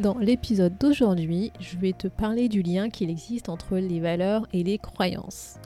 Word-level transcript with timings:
Dans 0.00 0.16
l'épisode 0.16 0.78
d'aujourd'hui, 0.78 1.52
je 1.60 1.76
vais 1.76 1.92
te 1.92 2.08
parler 2.08 2.48
du 2.48 2.62
lien 2.62 2.88
qu'il 2.88 3.10
existe 3.10 3.50
entre 3.50 3.76
les 3.76 4.00
valeurs 4.00 4.48
et 4.54 4.62
les 4.62 4.78
croyances. 4.78 5.56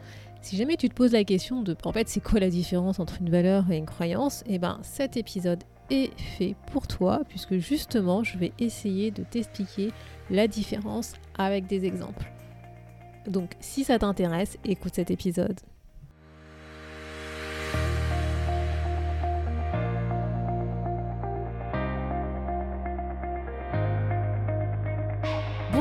Si 0.43 0.57
jamais 0.57 0.77
tu 0.77 0.89
te 0.89 0.95
poses 0.95 1.13
la 1.13 1.23
question 1.23 1.63
de 1.63 1.77
en 1.85 1.93
fait 1.93 2.09
c'est 2.09 2.19
quoi 2.19 2.41
la 2.41 2.51
différence 2.51 2.99
entre 2.99 3.21
une 3.21 3.31
valeur 3.31 3.71
et 3.71 3.77
une 3.77 3.87
croyance, 3.87 4.43
eh 4.49 4.59
ben 4.59 4.81
cet 4.83 5.17
épisode 5.17 5.63
est 5.89 6.11
fait 6.19 6.57
pour 6.73 6.89
toi 6.89 7.21
puisque 7.29 7.59
justement 7.59 8.25
je 8.25 8.37
vais 8.37 8.51
essayer 8.59 9.13
de 9.13 9.23
t'expliquer 9.23 9.93
la 10.31 10.49
différence 10.49 11.13
avec 11.39 11.69
des 11.69 11.85
exemples. 11.85 12.33
Donc 13.29 13.53
si 13.61 13.85
ça 13.85 14.01
t'intéresse, 14.01 14.59
écoute 14.65 14.97
cet 14.97 15.13
épisode. 15.13 15.61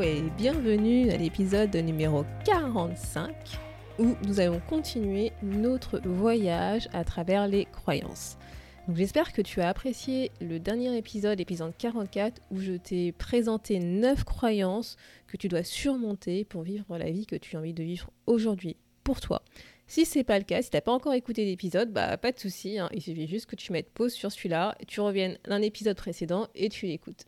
et 0.00 0.22
bienvenue 0.36 1.10
à 1.10 1.16
l'épisode 1.16 1.74
numéro 1.76 2.24
45 2.44 3.32
où 4.00 4.16
nous 4.26 4.40
allons 4.40 4.60
continuer 4.68 5.30
notre 5.42 6.00
voyage 6.00 6.88
à 6.92 7.04
travers 7.04 7.46
les 7.46 7.66
croyances. 7.66 8.36
j'espère 8.92 9.32
que 9.32 9.40
tu 9.40 9.60
as 9.60 9.68
apprécié 9.68 10.32
le 10.40 10.58
dernier 10.58 10.96
épisode, 10.96 11.38
épisode 11.38 11.72
44, 11.78 12.42
où 12.50 12.60
je 12.60 12.72
t'ai 12.72 13.12
présenté 13.12 13.78
9 13.78 14.24
croyances 14.24 14.96
que 15.28 15.36
tu 15.36 15.48
dois 15.48 15.62
surmonter 15.62 16.44
pour 16.44 16.62
vivre 16.62 16.98
la 16.98 17.10
vie 17.10 17.26
que 17.26 17.36
tu 17.36 17.54
as 17.54 17.60
envie 17.60 17.74
de 17.74 17.84
vivre 17.84 18.10
aujourd'hui 18.26 18.76
pour 19.04 19.20
toi. 19.20 19.42
Si 19.86 20.06
c'est 20.06 20.24
pas 20.24 20.38
le 20.38 20.44
cas, 20.44 20.62
si 20.62 20.70
t'as 20.70 20.80
pas 20.80 20.92
encore 20.92 21.14
écouté 21.14 21.44
l'épisode, 21.44 21.92
bah 21.92 22.16
pas 22.16 22.32
de 22.32 22.38
souci, 22.40 22.78
hein. 22.78 22.88
il 22.92 23.00
suffit 23.02 23.28
juste 23.28 23.46
que 23.46 23.54
tu 23.54 23.70
mettes 23.70 23.90
pause 23.90 24.12
sur 24.12 24.32
celui-là, 24.32 24.76
tu 24.88 25.00
reviennes 25.00 25.38
d'un 25.44 25.62
épisode 25.62 25.96
précédent 25.96 26.48
et 26.56 26.68
tu 26.68 26.86
l'écoutes. 26.86 27.26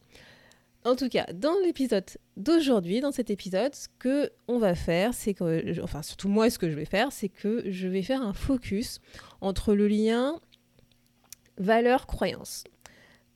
En 0.87 0.95
tout 0.95 1.09
cas, 1.09 1.27
dans 1.35 1.59
l'épisode 1.65 2.05
d'aujourd'hui, 2.37 3.01
dans 3.01 3.11
cet 3.11 3.29
épisode, 3.29 3.75
ce 3.75 3.89
que 3.99 4.31
on 4.47 4.59
va 4.59 4.77
faire, 4.77 5.15
c'est 5.15 5.35
que, 5.35 5.83
enfin 5.83 6.01
surtout 6.01 6.29
moi, 6.29 6.49
ce 6.49 6.61
que 6.61 6.71
je 6.71 6.77
vais 6.77 6.85
faire, 6.85 7.11
c'est 7.11 7.29
que 7.29 7.65
je 7.69 7.89
vais 7.89 8.03
faire 8.03 8.23
un 8.23 8.33
focus 8.33 9.01
entre 9.41 9.75
le 9.75 9.89
lien 9.89 10.41
valeur-croyance. 11.59 12.63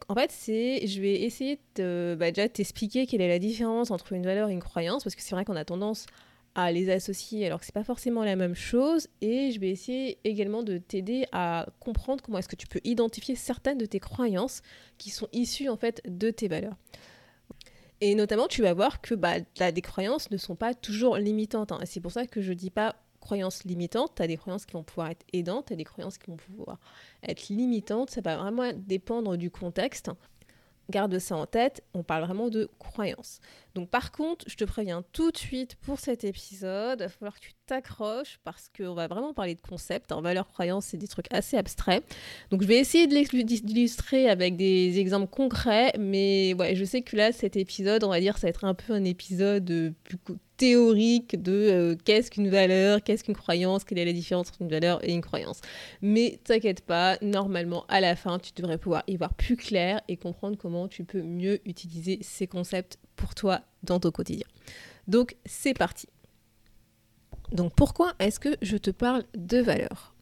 En 0.08 0.14
fait, 0.14 0.30
c'est, 0.30 0.86
je 0.86 1.00
vais 1.00 1.22
essayer 1.22 1.58
de 1.74 2.16
bah, 2.16 2.30
t'expliquer 2.30 3.06
quelle 3.06 3.20
est 3.20 3.28
la 3.28 3.40
différence 3.40 3.90
entre 3.90 4.12
une 4.12 4.24
valeur 4.24 4.48
et 4.48 4.52
une 4.52 4.62
croyance, 4.62 5.02
parce 5.02 5.16
que 5.16 5.22
c'est 5.22 5.34
vrai 5.34 5.44
qu'on 5.44 5.56
a 5.56 5.64
tendance 5.64 6.06
à 6.54 6.70
les 6.70 6.88
associer 6.88 7.46
alors 7.46 7.58
que 7.58 7.66
c'est 7.66 7.74
pas 7.74 7.84
forcément 7.84 8.22
la 8.22 8.36
même 8.36 8.54
chose 8.54 9.08
et 9.20 9.50
je 9.50 9.58
vais 9.58 9.70
essayer 9.70 10.18
également 10.22 10.62
de 10.62 10.78
t'aider 10.78 11.24
à 11.32 11.66
comprendre 11.80 12.22
comment 12.22 12.38
est-ce 12.38 12.48
que 12.48 12.56
tu 12.56 12.66
peux 12.66 12.80
identifier 12.84 13.34
certaines 13.34 13.78
de 13.78 13.86
tes 13.86 14.00
croyances 14.00 14.62
qui 14.98 15.10
sont 15.10 15.28
issues 15.32 15.68
en 15.68 15.76
fait 15.76 16.00
de 16.06 16.30
tes 16.30 16.48
valeurs. 16.48 16.76
Et 18.00 18.14
notamment, 18.14 18.46
tu 18.46 18.62
vas 18.62 18.72
voir 18.72 19.00
que 19.00 19.14
bah, 19.14 19.40
des 19.40 19.82
croyances 19.82 20.30
ne 20.30 20.36
sont 20.36 20.56
pas 20.56 20.74
toujours 20.74 21.16
limitantes. 21.16 21.72
Hein. 21.72 21.80
C'est 21.84 22.00
pour 22.00 22.12
ça 22.12 22.26
que 22.26 22.40
je 22.40 22.52
dis 22.52 22.70
pas 22.70 22.96
croyances 23.20 23.64
limitantes. 23.64 24.12
Tu 24.16 24.22
as 24.22 24.26
des 24.26 24.36
croyances 24.36 24.64
qui 24.64 24.72
vont 24.72 24.82
pouvoir 24.82 25.10
être 25.10 25.26
aidantes, 25.32 25.66
tu 25.66 25.74
as 25.74 25.76
des 25.76 25.84
croyances 25.84 26.16
qui 26.16 26.30
vont 26.30 26.36
pouvoir 26.36 26.78
être 27.22 27.48
limitantes. 27.48 28.10
Ça 28.10 28.22
va 28.22 28.36
vraiment 28.36 28.72
dépendre 28.74 29.36
du 29.36 29.50
contexte. 29.50 30.10
Garde 30.90 31.18
ça 31.18 31.36
en 31.36 31.46
tête, 31.46 31.82
on 31.94 32.02
parle 32.02 32.24
vraiment 32.24 32.48
de 32.48 32.68
croyances. 32.78 33.40
Donc 33.74 33.88
par 33.88 34.10
contre, 34.12 34.44
je 34.48 34.56
te 34.56 34.64
préviens 34.64 35.04
tout 35.12 35.30
de 35.30 35.36
suite 35.36 35.76
pour 35.76 36.00
cet 36.00 36.24
épisode, 36.24 37.00
il 37.00 37.04
va 37.04 37.08
falloir 37.08 37.34
que 37.38 37.44
tu 37.44 37.52
t'accroches 37.66 38.40
parce 38.42 38.68
qu'on 38.76 38.94
va 38.94 39.06
vraiment 39.06 39.32
parler 39.32 39.54
de 39.54 39.60
concepts. 39.60 40.10
En 40.12 40.20
valeur 40.20 40.48
croyance, 40.48 40.86
c'est 40.86 40.96
des 40.96 41.06
trucs 41.06 41.32
assez 41.32 41.56
abstraits. 41.56 42.04
Donc 42.50 42.62
je 42.62 42.66
vais 42.66 42.78
essayer 42.78 43.06
de 43.06 43.14
l'illustrer 43.14 44.28
avec 44.28 44.56
des 44.56 44.98
exemples 44.98 45.28
concrets, 45.28 45.92
mais 45.98 46.54
je 46.74 46.84
sais 46.84 47.02
que 47.02 47.16
là, 47.16 47.32
cet 47.32 47.56
épisode, 47.56 48.02
on 48.04 48.10
va 48.10 48.20
dire, 48.20 48.36
ça 48.38 48.46
va 48.46 48.50
être 48.50 48.64
un 48.64 48.74
peu 48.74 48.92
un 48.92 49.04
épisode 49.04 49.94
plus 50.04 50.18
théorique 50.60 51.42
de 51.42 51.52
euh, 51.52 51.96
qu'est-ce 52.04 52.30
qu'une 52.30 52.50
valeur, 52.50 53.02
qu'est-ce 53.02 53.24
qu'une 53.24 53.34
croyance, 53.34 53.82
quelle 53.82 53.96
est 53.96 54.04
la 54.04 54.12
différence 54.12 54.50
entre 54.50 54.60
une 54.60 54.68
valeur 54.68 55.02
et 55.02 55.10
une 55.10 55.22
croyance. 55.22 55.62
Mais 56.02 56.38
t'inquiète 56.44 56.82
pas, 56.82 57.16
normalement 57.22 57.86
à 57.88 58.02
la 58.02 58.14
fin, 58.14 58.38
tu 58.38 58.52
devrais 58.54 58.76
pouvoir 58.76 59.02
y 59.06 59.16
voir 59.16 59.32
plus 59.32 59.56
clair 59.56 60.02
et 60.06 60.18
comprendre 60.18 60.58
comment 60.58 60.86
tu 60.86 61.04
peux 61.04 61.22
mieux 61.22 61.66
utiliser 61.66 62.18
ces 62.20 62.46
concepts 62.46 62.98
pour 63.16 63.34
toi 63.34 63.62
dans 63.84 63.98
ton 64.00 64.10
quotidien. 64.10 64.46
Donc 65.08 65.34
c'est 65.46 65.72
parti. 65.72 66.08
Donc 67.52 67.74
pourquoi 67.74 68.12
est-ce 68.18 68.38
que 68.38 68.54
je 68.60 68.76
te 68.76 68.90
parle 68.90 69.24
de 69.34 69.62
valeurs 69.62 70.14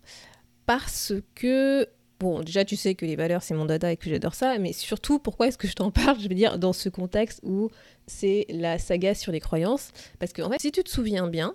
Parce 0.67 1.15
que 1.35 1.89
Bon, 2.21 2.41
déjà, 2.43 2.65
tu 2.65 2.75
sais 2.75 2.97
que 2.97 3.07
les 3.07 3.15
valeurs, 3.15 3.43
c'est 3.43 3.55
mon 3.55 3.65
dada 3.65 3.93
et 3.93 3.97
que 3.97 4.11
j'adore 4.11 4.35
ça, 4.35 4.59
mais 4.59 4.73
surtout, 4.73 5.21
pourquoi 5.21 5.47
est-ce 5.47 5.59
que 5.59 5.69
je 5.69 5.75
t'en 5.75 5.93
parle? 5.93 6.19
Je 6.21 6.29
veux 6.29 6.35
dire, 6.35 6.59
dans 6.59 6.73
ce 6.73 6.89
contexte 6.89 7.41
où 7.45 7.71
c'est 8.07 8.47
la 8.49 8.79
saga 8.79 9.15
sur 9.15 9.31
les 9.31 9.41
croyances. 9.41 9.93
Parce 10.19 10.33
que, 10.33 10.43
en 10.43 10.51
fait, 10.51 10.61
si 10.61 10.73
tu 10.73 10.83
te 10.83 10.91
souviens 10.91 11.29
bien, 11.29 11.55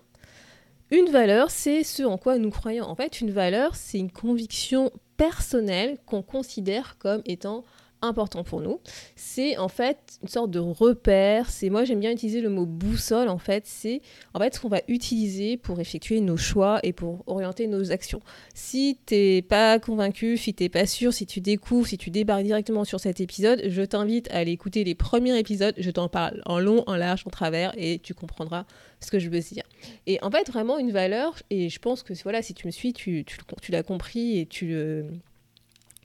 une 0.89 1.09
valeur, 1.09 1.51
c'est 1.51 1.83
ce 1.83 2.03
en 2.03 2.17
quoi 2.17 2.37
nous 2.37 2.49
croyons. 2.49 2.85
En 2.85 2.95
fait, 2.95 3.19
une 3.19 3.31
valeur, 3.31 3.75
c'est 3.75 3.97
une 3.97 4.11
conviction 4.11 4.91
personnelle 5.17 5.97
qu'on 6.05 6.21
considère 6.21 6.97
comme 6.97 7.21
étant 7.25 7.65
important 8.03 8.43
pour 8.43 8.61
nous. 8.61 8.79
C'est 9.15 9.57
en 9.57 9.67
fait 9.67 9.97
une 10.21 10.27
sorte 10.27 10.51
de 10.51 10.59
repère. 10.59 11.49
C'est 11.49 11.69
moi 11.69 11.83
j'aime 11.85 11.99
bien 11.99 12.11
utiliser 12.11 12.41
le 12.41 12.49
mot 12.49 12.65
boussole 12.65 13.29
en 13.29 13.37
fait. 13.37 13.63
C'est 13.65 14.01
en 14.33 14.39
fait 14.39 14.55
ce 14.55 14.59
qu'on 14.59 14.69
va 14.69 14.81
utiliser 14.87 15.57
pour 15.57 15.79
effectuer 15.79 16.21
nos 16.21 16.37
choix 16.37 16.79
et 16.83 16.93
pour 16.93 17.23
orienter 17.27 17.67
nos 17.67 17.91
actions. 17.91 18.21
Si 18.53 18.99
t'es 19.05 19.41
pas 19.41 19.79
convaincu, 19.79 20.37
si 20.37 20.53
t'es 20.53 20.69
pas 20.69 20.85
sûr, 20.85 21.13
si 21.13 21.25
tu 21.25 21.41
découvres, 21.41 21.87
si 21.87 21.97
tu 21.97 22.11
débarques 22.11 22.43
directement 22.43 22.83
sur 22.83 22.99
cet 22.99 23.21
épisode, 23.21 23.61
je 23.67 23.81
t'invite 23.81 24.29
à 24.31 24.37
aller 24.37 24.51
écouter 24.51 24.83
les 24.83 24.95
premiers 24.95 25.37
épisodes. 25.37 25.75
Je 25.77 25.91
t'en 25.91 26.09
parle 26.09 26.41
en 26.45 26.59
long, 26.59 26.83
en 26.87 26.95
large, 26.95 27.23
en 27.25 27.29
travers 27.29 27.73
et 27.77 27.99
tu 27.99 28.13
comprendras 28.13 28.65
ce 28.99 29.11
que 29.11 29.19
je 29.19 29.29
veux 29.29 29.39
dire. 29.39 29.63
Et 30.07 30.21
en 30.21 30.31
fait 30.31 30.49
vraiment 30.49 30.77
une 30.77 30.91
valeur 30.91 31.35
et 31.49 31.69
je 31.69 31.79
pense 31.79 32.03
que 32.03 32.13
voilà 32.23 32.41
si 32.41 32.53
tu 32.53 32.67
me 32.67 32.71
suis, 32.71 32.93
tu, 32.93 33.23
tu, 33.25 33.37
tu 33.61 33.71
l'as 33.71 33.83
compris 33.83 34.39
et 34.39 34.45
tu 34.45 34.67
le 34.67 35.05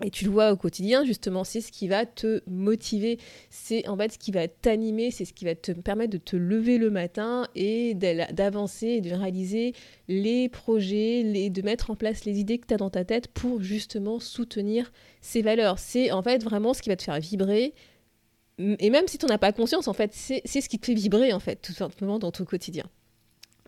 et 0.03 0.11
tu 0.11 0.25
le 0.25 0.31
vois 0.31 0.53
au 0.53 0.57
quotidien, 0.57 1.05
justement, 1.05 1.45
c'est 1.45 1.61
ce 1.61 1.73
qui 1.73 1.89
va 1.89 2.07
te 2.07 2.43
motiver, 2.47 3.19
c'est 3.51 3.89
en 3.89 3.97
fait 3.97 4.13
ce 4.13 4.19
qui 4.19 4.31
va 4.31 4.47
t'animer, 4.47 5.11
c'est 5.11 5.25
ce 5.25 5.33
qui 5.33 5.45
va 5.45 5.55
te 5.55 5.73
permettre 5.73 6.13
de 6.13 6.19
te 6.19 6.37
lever 6.37 6.79
le 6.79 6.91
matin 6.91 7.49
et 7.55 7.95
d'avancer 7.95 8.87
et 8.87 9.01
de 9.01 9.13
réaliser 9.13 9.75
les 10.07 10.49
projets, 10.49 11.51
de 11.51 11.63
mettre 11.63 11.91
en 11.91 11.97
place 11.97 12.25
les 12.25 12.39
idées 12.39 12.59
que 12.59 12.67
tu 12.67 12.75
as 12.75 12.79
dans 12.79 12.91
ta 12.91 13.05
tête 13.05 13.29
pour 13.29 13.61
justement 13.63 14.21
soutenir 14.21 14.93
ces 15.21 15.43
valeurs. 15.43 15.79
C'est 15.79 16.13
en 16.13 16.23
fait 16.23 16.45
vraiment 16.45 16.75
ce 16.75 16.83
qui 16.83 16.89
va 16.89 16.97
te 16.97 17.03
faire 17.03 17.19
vibrer. 17.19 17.75
Et 18.59 18.91
même 18.91 19.07
si 19.07 19.19
tu 19.19 19.27
n'en 19.27 19.35
as 19.35 19.39
pas 19.39 19.53
conscience, 19.53 19.87
en 19.89 19.93
fait, 19.93 20.13
c'est 20.13 20.43
ce 20.45 20.69
qui 20.69 20.79
te 20.79 20.87
fait 20.87 20.95
vibrer, 20.95 21.33
en 21.33 21.39
fait, 21.41 21.63
tout 21.63 21.73
simplement 21.73 22.19
dans 22.19 22.33
ton 22.33 22.45
quotidien. 22.45 22.85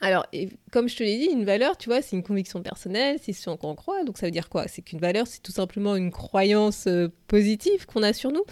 Alors, 0.03 0.27
comme 0.73 0.89
je 0.89 0.97
te 0.97 1.03
l'ai 1.03 1.19
dit, 1.19 1.27
une 1.27 1.45
valeur, 1.45 1.77
tu 1.77 1.91
vois, 1.91 2.01
c'est 2.01 2.17
une 2.17 2.23
conviction 2.23 2.63
personnelle, 2.63 3.19
c'est 3.23 3.35
ce 3.35 3.51
en 3.51 3.59
quoi 3.59 3.69
on 3.71 3.75
croit. 3.75 4.03
Donc, 4.05 4.17
ça 4.17 4.27
veut 4.27 4.33
dire 4.33 4.49
quoi? 4.49 4.67
C'est 4.67 4.81
qu'une 4.81 4.99
valeur, 4.99 5.27
c'est 5.27 5.43
tout 5.43 5.53
simplement 5.53 5.95
une 5.95 6.11
croyance 6.11 6.87
euh, 6.87 7.09
positive 7.29 7.85
qu'on 7.85 8.03
a 8.03 8.15
sur 8.15 8.33
nous? 8.33 8.43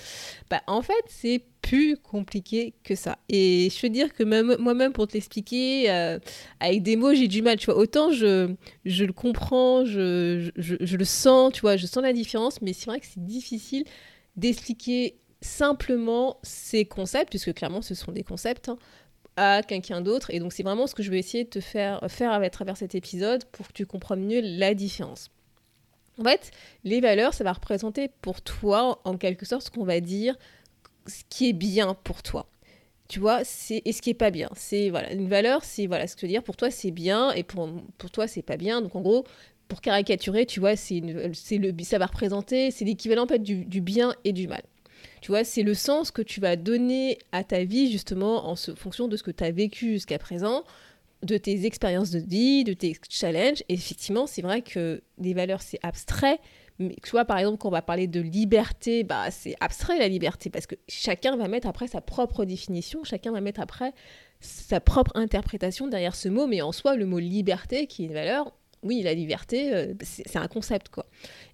Bah, 0.51 0.61
en 0.67 0.83
fait, 0.83 0.93
c'est 1.07 1.43
plus 1.63 1.97
compliqué 1.97 2.75
que 2.85 2.95
ça. 2.95 3.19
Et 3.31 3.71
je 3.71 3.81
veux 3.81 3.89
dire 3.89 4.13
que 4.13 4.23
même 4.23 4.57
moi-même, 4.59 4.93
pour 4.93 5.09
te 5.09 5.15
l'expliquer, 5.15 5.91
euh, 5.91 6.19
avec 6.61 6.83
des 6.83 6.97
mots, 6.97 7.15
j'ai 7.15 7.29
du 7.29 7.41
mal. 7.41 7.57
Tu 7.57 7.67
vois, 7.67 7.77
autant 7.77 8.11
je, 8.13 8.55
le 8.85 9.13
comprends, 9.13 9.87
je, 9.87 10.51
le 10.55 11.05
sens, 11.05 11.53
tu 11.55 11.63
vois, 11.63 11.79
je 11.79 11.87
sens 11.87 12.03
la 12.03 12.13
différence, 12.13 12.61
mais 12.61 12.75
c'est 12.75 12.87
vrai 12.87 13.01
que 13.01 13.07
c'est 13.07 13.25
difficile 13.25 13.85
d'expliquer 14.37 15.17
simplement 15.41 16.39
ces 16.43 16.85
concepts, 16.85 17.31
puisque 17.31 17.55
clairement, 17.55 17.83
ce 17.83 17.95
sont 17.95 18.13
des 18.13 18.25
concepts. 18.25 18.69
Hein, 18.69 18.79
à 19.39 19.63
quelqu'un 19.63 20.01
d'autre. 20.01 20.31
Et 20.31 20.41
donc 20.41 20.53
c'est 20.53 20.63
vraiment 20.63 20.87
ce 20.87 20.95
que 20.95 21.03
je 21.03 21.11
vais 21.11 21.19
essayer 21.19 21.45
de 21.45 21.49
te 21.49 21.61
faire 21.61 22.01
faire 22.09 22.33
à 22.33 22.51
travers 22.51 22.77
cet 22.77 22.95
épisode 22.95 23.45
pour 23.47 23.69
que 23.69 23.73
tu 23.73 23.87
comprennes 23.87 24.27
mieux 24.27 24.41
la 24.43 24.75
différence. 24.75 25.31
En 26.19 26.25
fait, 26.25 26.51
les 26.83 27.01
valeurs, 27.01 27.33
ça 27.33 27.45
va 27.45 27.53
représenter 27.53 28.11
pour 28.21 28.43
toi, 28.43 29.01
en 29.05 29.17
quelque 29.17 29.47
sorte, 29.47 29.63
ce 29.63 29.71
qu'on 29.71 29.85
va 29.85 30.01
dire, 30.01 30.37
ce 31.07 31.23
qui 31.29 31.49
est 31.49 31.53
bien 31.53 31.95
pour 31.95 32.23
toi. 32.23 32.49
Tu 33.09 33.21
vois, 33.21 33.45
c'est 33.45 33.81
et 33.85 33.93
ce 33.93 34.03
qui 34.03 34.11
est 34.11 34.15
pas 34.15 34.31
bien. 34.31 34.51
C'est 34.55 34.91
voilà, 34.91 35.13
une 35.13 35.29
valeur, 35.29 35.65
c'est 35.65 35.87
voilà, 35.87 36.07
ce 36.07 36.17
que 36.17 36.23
je 36.23 36.27
veux 36.27 36.33
dire, 36.33 36.43
pour 36.43 36.57
toi 36.57 36.71
c'est 36.71 36.91
bien 36.91 37.31
et 37.33 37.43
pour, 37.43 37.71
pour 37.97 38.11
toi 38.11 38.27
c'est 38.27 38.43
pas 38.43 38.57
bien. 38.57 38.83
Donc 38.83 38.97
en 38.97 39.01
gros, 39.01 39.25
pour 39.69 39.81
caricaturer, 39.81 40.45
tu 40.45 40.61
vois, 40.61 40.77
c'est 40.77 41.01
le 41.01 41.85
ça 41.85 41.99
va 41.99 42.07
représenter, 42.07 42.71
c'est 42.71 42.85
l'équivalent 42.85 43.25
en 43.25 43.29
fait 43.29 43.39
du, 43.39 43.65
du 43.65 43.81
bien 43.81 44.15
et 44.25 44.33
du 44.33 44.49
mal. 44.49 44.63
Tu 45.21 45.31
vois, 45.31 45.45
c'est 45.45 45.63
le 45.63 45.75
sens 45.75 46.11
que 46.11 46.23
tu 46.23 46.41
vas 46.41 46.57
donner 46.57 47.19
à 47.33 47.45
ta 47.45 47.65
vie 47.65 47.91
justement 47.91 48.49
en 48.49 48.57
fonction 48.57 49.09
de 49.09 49.17
ce 49.17 49.23
que 49.23 49.31
tu 49.31 49.45
as 49.45 49.51
vécu 49.51 49.93
jusqu'à 49.93 50.19
présent, 50.19 50.65
de 51.23 51.37
tes 51.37 51.67
expériences 51.67 52.11
de 52.11 52.21
vie, 52.21 52.65
de 52.65 52.73
tes 52.73 52.97
challenges. 53.09 53.63
Et 53.69 53.75
effectivement, 53.75 54.27
c'est 54.27 54.43
vrai 54.43 54.63
que 54.63 55.03
les 55.19 55.35
valeurs, 55.35 55.63
c'est 55.63 55.81
abstrait. 55.83 56.39
Mais 56.79 56.95
tu 57.03 57.11
vois, 57.11 57.25
par 57.25 57.39
exemple, 57.39 57.59
quand 57.59 57.69
on 57.69 57.73
va 57.73 57.83
parler 57.83 58.07
de 58.07 58.21
liberté, 58.21 59.03
bah, 59.03 59.31
c'est 59.31 59.57
abstrait 59.61 59.99
la 59.99 60.07
liberté 60.07 60.49
parce 60.49 60.67
que 60.67 60.77
chacun 60.89 61.37
va 61.37 61.49
mettre 61.49 61.67
après 61.67 61.89
sa 61.89 62.01
propre 62.01 62.45
définition, 62.45 63.03
chacun 63.03 63.33
va 63.33 63.41
mettre 63.41 63.61
après 63.61 63.93
sa 64.41 64.79
propre 64.79 65.11
interprétation 65.17 65.89
derrière 65.89 66.15
ce 66.15 66.29
mot. 66.29 66.47
Mais 66.47 66.63
en 66.63 66.71
soi, 66.71 66.95
le 66.95 67.05
mot 67.05 67.19
liberté, 67.19 67.89
qui 67.89 68.05
est 68.05 68.07
une 68.07 68.15
valeur, 68.15 68.53
oui, 68.83 69.03
la 69.03 69.15
liberté, 69.15 69.75
euh, 69.75 69.95
c'est 70.03 70.37
un 70.37 70.49
concept, 70.49 70.89
quoi. 70.89 71.07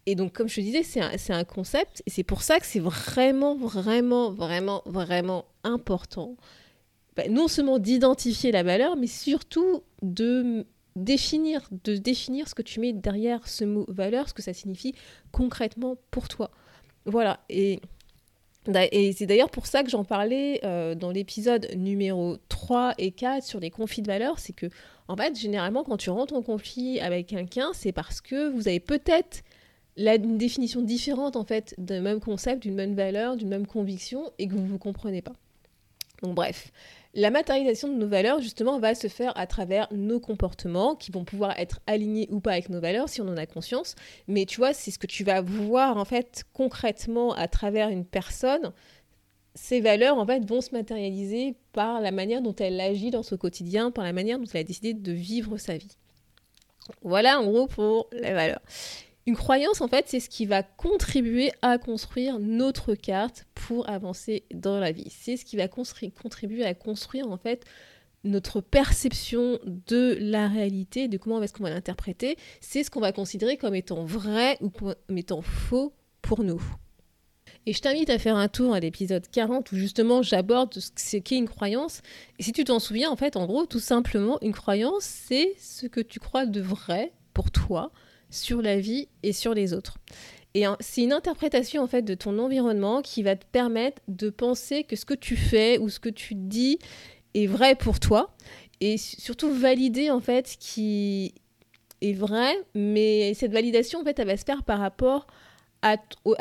Et 0.06 0.14
donc, 0.14 0.32
comme 0.32 0.48
je 0.48 0.56
te 0.56 0.60
disais, 0.60 0.82
c'est 0.82 1.32
un, 1.32 1.44
concept, 1.44 2.02
et 2.06 2.10
c'est 2.10 2.22
pour 2.22 2.42
ça 2.42 2.60
que 2.60 2.66
c'est 2.66 2.80
vraiment, 2.80 3.56
vraiment, 3.56 4.32
vraiment, 4.32 4.82
vraiment 4.86 5.46
important, 5.62 6.36
bah, 7.16 7.28
non 7.28 7.48
seulement 7.48 7.78
d'identifier 7.78 8.52
la 8.52 8.62
valeur, 8.62 8.96
mais 8.96 9.06
surtout 9.06 9.82
de 10.02 10.66
définir, 10.96 11.68
de 11.84 11.96
définir 11.96 12.48
ce 12.48 12.54
que 12.54 12.62
tu 12.62 12.80
mets 12.80 12.92
derrière 12.92 13.48
ce 13.48 13.64
mot 13.64 13.84
valeur, 13.88 14.28
ce 14.28 14.34
que 14.34 14.42
ça 14.42 14.52
signifie 14.52 14.94
concrètement 15.32 15.96
pour 16.10 16.28
toi. 16.28 16.50
Voilà, 17.06 17.40
et, 17.48 17.80
et 18.92 19.12
c'est 19.12 19.26
d'ailleurs 19.26 19.50
pour 19.50 19.66
ça 19.66 19.82
que 19.82 19.90
j'en 19.90 20.04
parlais 20.04 20.60
euh, 20.64 20.94
dans 20.94 21.10
l'épisode 21.10 21.68
numéro 21.76 22.36
3 22.48 22.94
et 22.98 23.10
4 23.10 23.44
sur 23.44 23.60
les 23.60 23.70
conflits 23.70 24.02
de 24.02 24.06
valeurs, 24.06 24.38
c'est 24.38 24.54
que, 24.54 24.66
en 25.08 25.16
fait, 25.16 25.38
généralement, 25.38 25.84
quand 25.84 25.98
tu 25.98 26.10
rentres 26.10 26.34
en 26.34 26.42
conflit 26.42 27.00
avec 27.00 27.26
quelqu'un, 27.26 27.70
c'est 27.74 27.92
parce 27.92 28.20
que 28.20 28.48
vous 28.48 28.68
avez 28.68 28.80
peut-être 28.80 29.42
la 29.96 30.18
définition 30.18 30.80
différente 30.80 31.36
en 31.36 31.44
fait 31.44 31.74
d'un 31.78 32.00
même 32.00 32.20
concept, 32.20 32.62
d'une 32.62 32.74
même 32.74 32.94
valeur, 32.94 33.36
d'une 33.36 33.48
même 33.48 33.66
conviction 33.66 34.32
et 34.38 34.48
que 34.48 34.54
vous 34.54 34.62
ne 34.62 34.68
vous 34.68 34.78
comprenez 34.78 35.22
pas. 35.22 35.34
Donc 36.22 36.34
bref, 36.34 36.72
la 37.14 37.30
matérialisation 37.30 37.88
de 37.88 37.94
nos 37.94 38.08
valeurs 38.08 38.40
justement 38.40 38.78
va 38.78 38.94
se 38.94 39.08
faire 39.08 39.36
à 39.38 39.46
travers 39.46 39.88
nos 39.92 40.20
comportements 40.20 40.96
qui 40.96 41.12
vont 41.12 41.24
pouvoir 41.24 41.58
être 41.58 41.80
alignés 41.86 42.28
ou 42.30 42.40
pas 42.40 42.52
avec 42.52 42.68
nos 42.68 42.80
valeurs 42.80 43.08
si 43.08 43.20
on 43.20 43.28
en 43.28 43.36
a 43.36 43.46
conscience. 43.46 43.94
Mais 44.26 44.46
tu 44.46 44.58
vois, 44.58 44.72
c'est 44.72 44.90
ce 44.90 44.98
que 44.98 45.06
tu 45.06 45.24
vas 45.24 45.40
voir 45.40 45.96
en 45.96 46.04
fait 46.04 46.44
concrètement 46.52 47.32
à 47.34 47.46
travers 47.48 47.88
une 47.88 48.04
personne. 48.04 48.72
Ces 49.54 49.80
valeurs 49.80 50.18
en 50.18 50.26
fait 50.26 50.44
vont 50.44 50.60
se 50.60 50.72
matérialiser 50.72 51.54
par 51.72 52.00
la 52.00 52.10
manière 52.10 52.42
dont 52.42 52.56
elle 52.56 52.80
agit 52.80 53.10
dans 53.10 53.22
son 53.22 53.36
quotidien, 53.36 53.92
par 53.92 54.04
la 54.04 54.12
manière 54.12 54.38
dont 54.38 54.46
elle 54.52 54.60
a 54.60 54.64
décidé 54.64 54.94
de 54.94 55.12
vivre 55.12 55.56
sa 55.58 55.76
vie. 55.76 55.96
Voilà 57.02 57.40
en 57.40 57.44
gros 57.44 57.68
pour 57.68 58.08
les 58.12 58.32
valeurs. 58.32 58.60
Une 59.26 59.36
croyance, 59.36 59.80
en 59.80 59.88
fait, 59.88 60.04
c'est 60.06 60.20
ce 60.20 60.28
qui 60.28 60.44
va 60.44 60.62
contribuer 60.62 61.50
à 61.62 61.78
construire 61.78 62.38
notre 62.38 62.94
carte 62.94 63.46
pour 63.54 63.88
avancer 63.88 64.44
dans 64.52 64.78
la 64.78 64.92
vie. 64.92 65.08
C'est 65.08 65.38
ce 65.38 65.46
qui 65.46 65.56
va 65.56 65.66
contribuer 65.66 66.64
à 66.64 66.74
construire, 66.74 67.30
en 67.30 67.38
fait, 67.38 67.64
notre 68.24 68.60
perception 68.60 69.58
de 69.64 70.16
la 70.20 70.48
réalité, 70.48 71.08
de 71.08 71.16
comment 71.16 71.42
est-ce 71.42 71.54
qu'on 71.54 71.62
va 71.62 71.70
l'interpréter. 71.70 72.36
C'est 72.60 72.84
ce 72.84 72.90
qu'on 72.90 73.00
va 73.00 73.12
considérer 73.12 73.56
comme 73.56 73.74
étant 73.74 74.04
vrai 74.04 74.58
ou 74.60 74.70
comme 74.70 74.94
étant 75.16 75.42
faux 75.42 75.94
pour 76.20 76.42
nous. 76.42 76.62
Et 77.66 77.72
je 77.72 77.80
t'invite 77.80 78.10
à 78.10 78.18
faire 78.18 78.36
un 78.36 78.48
tour 78.48 78.74
à 78.74 78.80
l'épisode 78.80 79.26
40 79.30 79.72
où 79.72 79.76
justement 79.76 80.20
j'aborde 80.20 80.74
ce 80.74 81.16
qu'est 81.16 81.36
une 81.36 81.48
croyance. 81.48 82.02
Et 82.38 82.42
si 82.42 82.52
tu 82.52 82.64
t'en 82.64 82.78
souviens, 82.78 83.10
en 83.10 83.16
fait, 83.16 83.36
en 83.36 83.46
gros, 83.46 83.64
tout 83.64 83.80
simplement, 83.80 84.38
une 84.42 84.52
croyance, 84.52 85.04
c'est 85.04 85.54
ce 85.58 85.86
que 85.86 86.00
tu 86.00 86.20
crois 86.20 86.44
de 86.44 86.60
vrai 86.60 87.12
pour 87.32 87.50
toi, 87.50 87.90
sur 88.34 88.62
la 88.62 88.78
vie 88.78 89.08
et 89.22 89.32
sur 89.32 89.54
les 89.54 89.72
autres. 89.72 89.98
Et 90.54 90.64
c'est 90.78 91.02
une 91.02 91.12
interprétation 91.12 91.82
en 91.82 91.88
fait 91.88 92.02
de 92.02 92.14
ton 92.14 92.38
environnement 92.38 93.02
qui 93.02 93.22
va 93.22 93.34
te 93.34 93.44
permettre 93.44 94.00
de 94.06 94.30
penser 94.30 94.84
que 94.84 94.94
ce 94.94 95.04
que 95.04 95.14
tu 95.14 95.36
fais 95.36 95.78
ou 95.78 95.88
ce 95.88 95.98
que 95.98 96.08
tu 96.08 96.34
dis 96.36 96.78
est 97.34 97.46
vrai 97.46 97.74
pour 97.74 97.98
toi 97.98 98.34
et 98.80 98.96
surtout 98.96 99.52
valider 99.52 100.10
en 100.10 100.20
fait 100.20 100.46
ce 100.46 100.56
qui 100.56 101.34
est 102.00 102.12
vrai, 102.12 102.54
mais 102.74 103.34
cette 103.34 103.52
validation 103.52 104.00
en 104.00 104.04
fait 104.04 104.18
elle 104.18 104.28
va 104.28 104.36
se 104.36 104.44
faire 104.44 104.62
par 104.62 104.78
rapport 104.78 105.26
à, 105.82 105.96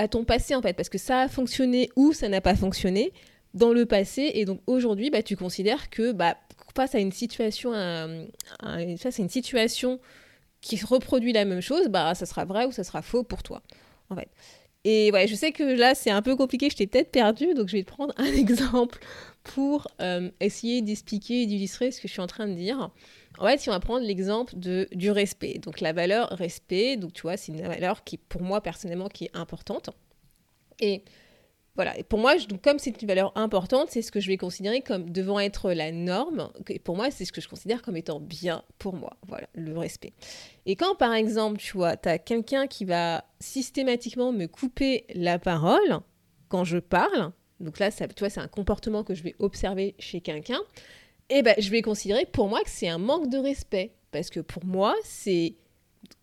ton 0.08 0.24
passé 0.24 0.56
en 0.56 0.62
fait 0.62 0.74
parce 0.74 0.90
que 0.90 0.98
ça 0.98 1.22
a 1.22 1.28
fonctionné 1.28 1.90
ou 1.96 2.14
ça 2.14 2.30
n'a 2.30 2.40
pas 2.40 2.56
fonctionné 2.56 3.12
dans 3.54 3.74
le 3.74 3.86
passé 3.86 4.32
et 4.36 4.46
donc 4.46 4.62
aujourd'hui 4.68 5.10
bah, 5.10 5.22
tu 5.22 5.36
considères 5.36 5.90
que 5.90 6.12
bah, 6.12 6.38
face 6.76 6.96
à 6.96 7.00
une 7.00 7.12
situation, 7.12 7.72
face 7.72 9.20
à 9.20 9.22
une 9.22 9.30
situation 9.30 10.00
qui 10.64 10.84
reproduit 10.84 11.34
la 11.34 11.46
même 11.46 11.62
chose, 11.62 11.90
bah 11.90 12.16
ça 12.16 12.26
sera 12.26 12.46
vrai 12.46 12.66
ou 12.66 12.72
ça 12.72 12.84
sera 12.84 13.02
faux 13.02 13.24
pour 13.24 13.44
toi, 13.44 13.62
en 14.10 14.16
fait. 14.16 14.30
Et 14.86 15.12
ouais, 15.12 15.28
je 15.28 15.36
sais 15.36 15.52
que 15.52 15.64
là 15.64 15.94
c'est 15.94 16.10
un 16.10 16.22
peu 16.22 16.36
compliqué, 16.36 16.70
je 16.70 16.76
t'ai 16.76 16.88
peut-être 16.88 17.12
perdu, 17.12 17.54
donc 17.54 17.68
je 17.68 17.78
vais 17.78 17.84
te 17.84 17.92
prendre 17.92 18.14
un 18.18 18.26
exemple 18.34 19.00
pour 19.44 19.88
euh, 20.02 20.30
essayer 20.40 20.82
d'expliquer 20.82 21.44
et 21.44 21.46
d'illustrer 21.46 21.92
ce 21.92 22.02
que 22.02 22.08
je 22.08 22.14
suis 22.14 22.22
en 22.22 22.28
train 22.28 22.48
de 22.48 22.54
dire. 22.54 22.90
En 23.38 23.46
fait, 23.46 23.60
si 23.60 23.70
on 23.70 23.74
va 23.74 23.80
prendre 23.80 24.06
l'exemple 24.06 24.58
de 24.58 24.88
du 24.94 25.12
respect, 25.12 25.60
donc 25.60 25.82
la 25.82 25.92
valeur 25.92 26.30
respect, 26.30 26.96
donc 26.96 27.14
tu 27.14 27.24
vois, 27.24 27.36
c'est 27.36 27.52
une 27.52 27.62
valeur 27.62 28.04
qui 28.06 28.18
pour 28.18 28.42
moi 28.42 28.62
personnellement 28.62 29.10
qui 29.10 29.26
est 29.26 29.36
importante. 29.36 29.90
Et 30.80 31.04
voilà, 31.76 31.98
et 31.98 32.04
pour 32.04 32.20
moi, 32.20 32.38
donc, 32.38 32.62
comme 32.62 32.78
c'est 32.78 33.02
une 33.02 33.08
valeur 33.08 33.32
importante, 33.36 33.90
c'est 33.90 34.04
ce 34.04 34.12
que 34.12 34.20
je 34.20 34.28
vais 34.28 34.38
considérer 34.38 34.82
comme 34.82 35.10
devant 35.10 35.40
être 35.40 35.72
la 35.72 35.92
norme. 35.92 36.52
Et 36.70 36.78
pour 36.78 36.96
moi, 36.96 37.10
c'est 37.10 37.26
ce 37.26 37.32
que 37.32 37.42
je 37.42 37.50
considère 37.50 37.82
comme 37.82 37.98
étant 37.98 38.20
bien 38.20 38.64
pour 38.78 38.96
moi. 38.96 39.18
Voilà, 39.28 39.48
le 39.56 39.76
respect. 39.78 40.14
Et 40.68 40.76
quand, 40.76 40.96
par 40.96 41.14
exemple, 41.14 41.58
tu 41.58 41.76
vois, 41.76 41.98
tu 41.98 42.10
as 42.10 42.20
quelqu'un 42.20 42.68
qui 42.68 42.86
va 42.86 43.26
systématiquement 43.40 44.32
me 44.32 44.46
couper 44.46 45.06
la 45.16 45.40
parole 45.40 46.00
quand 46.48 46.64
je 46.64 46.78
parle, 46.78 47.32
donc 47.60 47.80
là, 47.80 47.90
ça, 47.90 48.08
tu 48.08 48.20
vois, 48.20 48.30
c'est 48.30 48.40
un 48.40 48.48
comportement 48.48 49.04
que 49.04 49.16
je 49.16 49.24
vais 49.24 49.36
observer 49.40 49.96
chez 49.98 50.22
quelqu'un, 50.22 50.60
et 51.30 51.38
eh 51.38 51.42
ben, 51.42 51.56
je 51.58 51.72
vais 51.72 51.82
considérer 51.82 52.26
pour 52.26 52.50
moi 52.50 52.62
que 52.62 52.70
c'est 52.70 52.90
un 52.90 52.98
manque 53.00 53.30
de 53.30 53.38
respect. 53.38 53.94
Parce 54.12 54.30
que 54.30 54.42
pour 54.42 54.64
moi, 54.64 54.94
c'est 55.04 55.56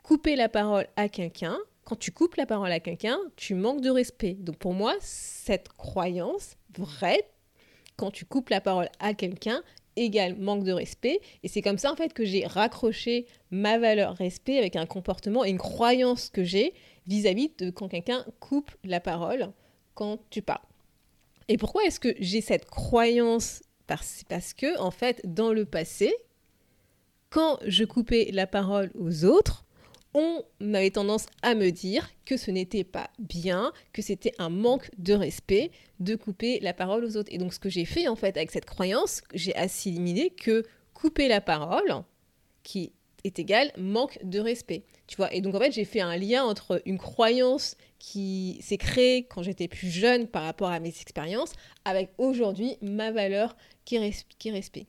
couper 0.03 0.37
la 0.37 0.49
parole 0.49 0.87
à 0.97 1.09
quelqu'un, 1.09 1.59
quand 1.91 1.97
tu 1.97 2.13
coupes 2.13 2.37
la 2.37 2.47
parole 2.47 2.71
à 2.71 2.79
quelqu'un, 2.79 3.19
tu 3.35 3.57
manques 3.57 3.81
de 3.81 3.91
respect. 3.91 4.35
Donc 4.35 4.59
pour 4.59 4.75
moi, 4.75 4.95
cette 5.01 5.71
croyance 5.71 6.57
vraie, 6.79 7.29
quand 7.97 8.13
tu 8.13 8.25
coupes 8.25 8.49
la 8.51 8.61
parole 8.61 8.89
à 9.01 9.13
quelqu'un, 9.13 9.65
égale 9.97 10.37
manque 10.37 10.63
de 10.63 10.71
respect. 10.71 11.21
Et 11.43 11.49
c'est 11.49 11.63
comme 11.63 11.79
ça 11.79 11.91
en 11.91 11.97
fait 11.97 12.13
que 12.13 12.25
j'ai 12.25 12.47
raccroché 12.47 13.27
ma 13.51 13.77
valeur 13.77 14.15
respect 14.15 14.57
avec 14.57 14.77
un 14.77 14.87
comportement 14.87 15.45
et 15.45 15.51
une 15.51 15.59
croyance 15.59 16.31
que 16.31 16.45
j'ai 16.45 16.75
vis-à-vis 17.09 17.51
de 17.59 17.71
quand 17.71 17.89
quelqu'un 17.89 18.25
coupe 18.39 18.71
la 18.85 19.01
parole 19.01 19.51
quand 19.95 20.21
tu 20.31 20.43
parles. 20.43 20.61
Et 21.49 21.57
pourquoi 21.57 21.83
est-ce 21.87 21.99
que 21.99 22.15
j'ai 22.21 22.41
cette 22.41 22.67
croyance? 22.67 23.65
Parce, 23.89 24.23
parce 24.29 24.55
que 24.55 24.79
en 24.79 24.93
fait 24.93 25.23
dans 25.25 25.53
le 25.53 25.65
passé, 25.65 26.15
quand 27.31 27.59
je 27.67 27.83
coupais 27.83 28.31
la 28.33 28.47
parole 28.47 28.93
aux 28.95 29.25
autres, 29.25 29.65
on 30.15 30.45
avait 30.61 30.91
tendance 30.91 31.27
à 31.43 31.55
me 31.55 31.71
dire 31.71 32.11
que 32.25 32.37
ce 32.37 32.51
n'était 32.51 32.85
pas 32.85 33.11
bien, 33.19 33.73
que 33.93 34.03
c'était 34.03 34.33
un 34.39 34.49
manque 34.49 34.91
de 34.99 35.15
respect 35.15 35.71
de 36.01 36.17
couper 36.17 36.59
la 36.61 36.75
parole 36.75 37.05
aux 37.05 37.17
autres. 37.17 37.33
Et 37.33 37.39
donc 37.39 37.55
ce 37.55 37.59
que 37.59 37.69
j'ai 37.69 37.85
fait 37.85 38.09
en 38.09 38.17
fait 38.17 38.37
avec 38.37 38.51
cette 38.51 38.65
croyance, 38.65 39.23
j'ai 39.35 39.55
assimilé 39.55 40.31
que 40.31 40.65
couper 40.95 41.29
la 41.29 41.41
parole, 41.41 42.03
qui 42.63 42.93
est 43.25 43.39
égal 43.39 43.71
manque 43.79 44.19
de 44.25 44.41
respect. 44.41 44.85
Tu 45.07 45.17
vois 45.17 45.33
Et 45.35 45.41
donc 45.41 45.55
en 45.55 45.59
fait, 45.59 45.73
j'ai 45.73 45.85
fait 45.85 46.01
un 46.01 46.17
lien 46.17 46.45
entre 46.45 46.83
une 46.87 46.99
croyance 46.99 47.77
qui 47.99 48.59
s'est 48.63 48.79
créée 48.79 49.25
quand 49.25 49.43
j'étais 49.43 49.69
plus 49.69 49.91
jeune 49.91 50.27
par 50.27 50.43
rapport 50.43 50.71
à 50.71 50.81
mes 50.81 50.89
expériences 50.89 51.53
avec 51.85 52.11
aujourd'hui 52.19 52.77
ma 52.81 53.11
valeur 53.11 53.57
qui 53.85 53.97
est, 53.97 54.27
qui 54.39 54.51
respect. 54.51 54.87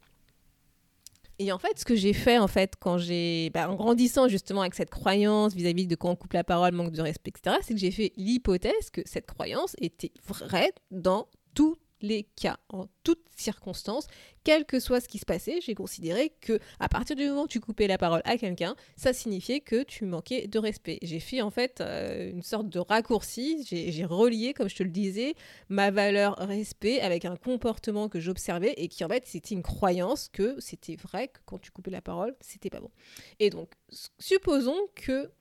Et 1.41 1.51
en 1.51 1.57
fait, 1.57 1.79
ce 1.79 1.85
que 1.85 1.95
j'ai 1.95 2.13
fait, 2.13 2.37
en 2.37 2.47
fait, 2.47 2.75
quand 2.79 2.99
j'ai, 2.99 3.49
bah, 3.49 3.67
en 3.67 3.73
grandissant 3.73 4.27
justement 4.27 4.61
avec 4.61 4.75
cette 4.75 4.91
croyance 4.91 5.55
vis-à-vis 5.55 5.87
de 5.87 5.95
quand 5.95 6.11
on 6.11 6.15
coupe 6.15 6.33
la 6.33 6.43
parole, 6.43 6.71
manque 6.71 6.91
de 6.91 7.01
respect, 7.01 7.31
etc., 7.35 7.57
c'est 7.63 7.73
que 7.73 7.79
j'ai 7.79 7.89
fait 7.89 8.13
l'hypothèse 8.15 8.91
que 8.93 9.01
cette 9.05 9.25
croyance 9.25 9.75
était 9.81 10.11
vraie 10.27 10.71
dans 10.91 11.27
tout 11.55 11.77
les 12.01 12.23
cas, 12.35 12.57
en 12.69 12.85
toutes 13.03 13.25
circonstances, 13.35 14.07
quel 14.43 14.65
que 14.65 14.79
soit 14.79 15.01
ce 15.01 15.07
qui 15.07 15.17
se 15.17 15.25
passait, 15.25 15.59
j'ai 15.61 15.75
considéré 15.75 16.31
que 16.41 16.59
à 16.79 16.89
partir 16.89 17.15
du 17.15 17.27
moment 17.27 17.43
où 17.43 17.47
tu 17.47 17.59
coupais 17.59 17.87
la 17.87 17.97
parole 17.97 18.21
à 18.25 18.37
quelqu'un, 18.37 18.75
ça 18.95 19.13
signifiait 19.13 19.59
que 19.59 19.83
tu 19.83 20.05
manquais 20.05 20.47
de 20.47 20.59
respect. 20.59 20.99
J'ai 21.01 21.19
fait 21.19 21.41
en 21.41 21.49
fait 21.51 21.81
euh, 21.81 22.31
une 22.31 22.41
sorte 22.41 22.69
de 22.69 22.79
raccourci, 22.79 23.65
j'ai 23.67 24.05
relié, 24.05 24.53
comme 24.53 24.69
je 24.69 24.75
te 24.75 24.83
le 24.83 24.89
disais, 24.89 25.35
ma 25.69 25.91
valeur 25.91 26.35
respect 26.37 27.01
avec 27.01 27.25
un 27.25 27.35
comportement 27.35 28.09
que 28.09 28.19
j'observais 28.19 28.73
et 28.77 28.87
qui 28.87 29.03
en 29.03 29.09
fait 29.09 29.23
c'était 29.25 29.55
une 29.55 29.63
croyance 29.63 30.29
que 30.29 30.59
c'était 30.59 30.95
vrai 30.95 31.27
que 31.27 31.39
quand 31.45 31.59
tu 31.59 31.71
coupais 31.71 31.91
la 31.91 32.01
parole, 32.01 32.35
c'était 32.41 32.69
pas 32.69 32.79
bon. 32.79 32.91
Et 33.39 33.49
donc, 33.49 33.71
supposons 34.19 34.79
que 34.95 35.31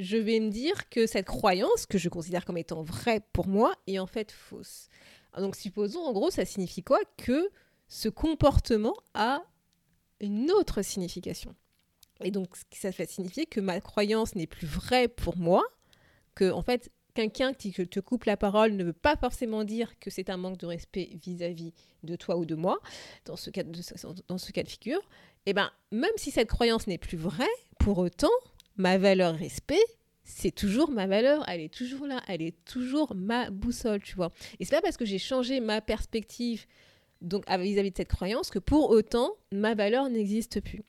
je 0.00 0.16
vais 0.16 0.40
me 0.40 0.50
dire 0.50 0.88
que 0.88 1.06
cette 1.06 1.26
croyance, 1.26 1.86
que 1.86 1.98
je 1.98 2.08
considère 2.08 2.44
comme 2.44 2.56
étant 2.56 2.82
vraie 2.82 3.20
pour 3.32 3.46
moi, 3.46 3.74
est 3.86 3.98
en 3.98 4.06
fait 4.06 4.32
fausse. 4.32 4.88
Donc 5.36 5.56
supposons, 5.56 6.00
en 6.00 6.12
gros, 6.12 6.30
ça 6.30 6.44
signifie 6.44 6.82
quoi? 6.82 6.98
Que 7.16 7.50
ce 7.88 8.08
comportement 8.08 8.96
a 9.14 9.42
une 10.20 10.50
autre 10.50 10.82
signification. 10.82 11.54
Et 12.22 12.30
donc 12.30 12.48
ça 12.72 12.92
fait 12.92 13.08
signifier 13.08 13.46
que 13.46 13.60
ma 13.60 13.80
croyance 13.80 14.34
n'est 14.34 14.46
plus 14.46 14.66
vraie 14.66 15.08
pour 15.08 15.36
moi, 15.36 15.64
que 16.34 16.50
en 16.50 16.62
fait 16.62 16.90
quelqu'un 17.14 17.52
qui 17.52 17.72
te 17.72 18.00
coupe 18.00 18.24
la 18.24 18.36
parole 18.36 18.72
ne 18.72 18.84
veut 18.84 18.92
pas 18.92 19.16
forcément 19.16 19.64
dire 19.64 19.98
que 19.98 20.10
c'est 20.10 20.30
un 20.30 20.36
manque 20.36 20.58
de 20.58 20.66
respect 20.66 21.10
vis-à-vis 21.22 21.72
de 22.02 22.16
toi 22.16 22.36
ou 22.36 22.44
de 22.44 22.54
moi, 22.54 22.78
dans 23.24 23.36
ce 23.36 23.50
cas 23.50 23.62
de, 23.62 23.80
dans 24.28 24.38
ce 24.38 24.52
cas 24.52 24.62
de 24.62 24.68
figure. 24.68 25.00
Et 25.46 25.50
eh 25.50 25.52
ben, 25.54 25.70
même 25.90 26.12
si 26.16 26.30
cette 26.30 26.48
croyance 26.48 26.86
n'est 26.86 26.98
plus 26.98 27.16
vraie, 27.16 27.48
pour 27.78 27.98
autant, 27.98 28.28
ma 28.80 28.98
valeur 28.98 29.34
respect, 29.34 29.84
c'est 30.24 30.54
toujours 30.54 30.90
ma 30.90 31.06
valeur, 31.06 31.44
elle 31.48 31.60
est 31.60 31.72
toujours 31.72 32.06
là, 32.06 32.22
elle 32.28 32.42
est 32.42 32.64
toujours 32.64 33.14
ma 33.14 33.50
boussole, 33.50 34.02
tu 34.02 34.16
vois. 34.16 34.32
Et 34.58 34.64
c'est 34.64 34.74
pas 34.74 34.82
parce 34.82 34.96
que 34.96 35.04
j'ai 35.04 35.18
changé 35.18 35.60
ma 35.60 35.80
perspective 35.80 36.66
donc 37.20 37.44
vis-à-vis 37.50 37.90
de 37.90 37.96
cette 37.96 38.08
croyance 38.08 38.50
que 38.50 38.58
pour 38.58 38.90
autant 38.90 39.34
ma 39.52 39.74
valeur 39.74 40.08
n'existe 40.08 40.60
plus. 40.60 40.82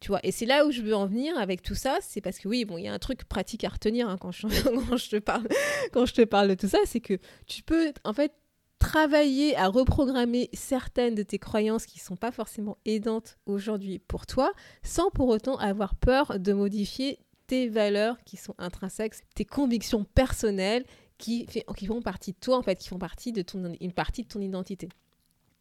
Tu 0.00 0.08
vois, 0.08 0.20
et 0.22 0.32
c'est 0.32 0.46
là 0.46 0.66
où 0.66 0.70
je 0.70 0.82
veux 0.82 0.94
en 0.94 1.06
venir 1.06 1.38
avec 1.38 1.62
tout 1.62 1.74
ça, 1.74 1.98
c'est 2.00 2.20
parce 2.20 2.38
que 2.38 2.48
oui, 2.48 2.64
bon, 2.64 2.78
il 2.78 2.84
y 2.84 2.88
a 2.88 2.92
un 2.92 2.98
truc 2.98 3.24
pratique 3.24 3.64
à 3.64 3.68
retenir 3.68 4.08
hein, 4.08 4.18
quand, 4.18 4.32
je, 4.32 4.46
te 5.10 5.18
parle, 5.18 5.46
quand 5.92 6.04
je 6.04 6.14
te 6.14 6.22
parle 6.22 6.48
de 6.48 6.54
tout 6.54 6.68
ça, 6.68 6.78
c'est 6.84 7.00
que 7.00 7.18
tu 7.46 7.62
peux 7.62 7.92
en 8.04 8.12
fait 8.12 8.32
travailler 8.78 9.56
à 9.56 9.68
reprogrammer 9.68 10.50
certaines 10.52 11.14
de 11.14 11.22
tes 11.22 11.38
croyances 11.38 11.86
qui 11.86 11.98
ne 11.98 12.04
sont 12.04 12.16
pas 12.16 12.32
forcément 12.32 12.76
aidantes 12.84 13.38
aujourd'hui 13.46 13.98
pour 13.98 14.26
toi, 14.26 14.52
sans 14.82 15.10
pour 15.10 15.28
autant 15.28 15.56
avoir 15.56 15.94
peur 15.94 16.38
de 16.38 16.52
modifier 16.52 17.18
tes 17.46 17.68
valeurs 17.68 18.22
qui 18.24 18.36
sont 18.36 18.54
intrinsèques, 18.58 19.14
tes 19.34 19.44
convictions 19.44 20.04
personnelles 20.04 20.84
qui, 21.18 21.46
qui 21.46 21.86
font 21.86 22.02
partie 22.02 22.32
de 22.32 22.38
toi, 22.40 22.58
en 22.58 22.62
fait, 22.62 22.76
qui 22.76 22.88
font 22.88 22.98
partie 22.98 23.32
de 23.32 23.42
ton, 23.42 23.72
une 23.80 23.92
partie 23.92 24.22
de 24.22 24.28
ton 24.28 24.40
identité. 24.40 24.88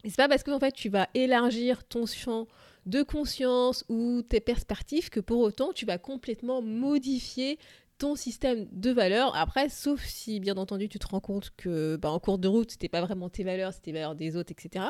Et 0.03 0.09
c'est 0.09 0.17
pas 0.17 0.27
parce 0.27 0.43
que 0.43 0.51
en 0.51 0.59
fait, 0.59 0.73
tu 0.73 0.89
vas 0.89 1.07
élargir 1.13 1.85
ton 1.85 2.05
champ 2.05 2.47
de 2.85 3.01
conscience 3.03 3.85
ou 3.87 4.21
tes 4.23 4.41
perspectives 4.41 5.09
que 5.09 5.21
pour 5.21 5.39
autant 5.39 5.71
tu 5.71 5.85
vas 5.85 5.97
complètement 5.97 6.61
modifier 6.61 7.57
ton 7.97 8.15
système 8.15 8.67
de 8.71 8.91
valeurs. 8.91 9.33
Après, 9.35 9.69
sauf 9.69 10.03
si 10.03 10.41
bien 10.41 10.57
entendu 10.57 10.89
tu 10.89 10.99
te 10.99 11.07
rends 11.07 11.21
compte 11.21 11.51
que 11.55 11.95
bah, 11.95 12.11
en 12.11 12.19
cours 12.19 12.37
de 12.37 12.47
route, 12.47 12.71
c'était 12.71 12.89
pas 12.89 13.01
vraiment 13.01 13.29
tes 13.29 13.43
valeurs, 13.43 13.73
c'était 13.73 13.91
les 13.91 13.99
valeurs 13.99 14.15
des 14.15 14.35
autres, 14.35 14.51
etc. 14.51 14.85